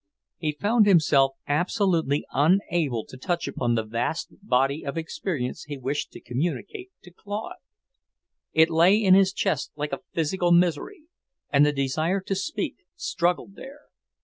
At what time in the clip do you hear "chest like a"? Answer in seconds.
9.31-10.01